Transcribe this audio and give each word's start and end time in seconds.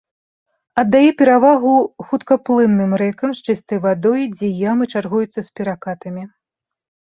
Аддае 0.83 1.09
перавагу 1.19 1.73
хуткаплынным 2.07 2.91
рэкам 3.03 3.29
з 3.43 3.47
чыстай 3.47 3.79
вадой, 3.87 4.21
дзе 4.35 4.47
ямы 4.71 4.83
чаргуюцца 4.93 5.35
з 5.43 5.47
перакатамі. 5.61 6.23